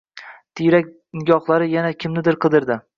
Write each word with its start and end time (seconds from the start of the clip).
Tiyrak 0.59 0.89
nigohlari 1.21 1.71
yana 1.77 1.95
kimnidir 2.05 2.45
qidirdi. 2.47 2.85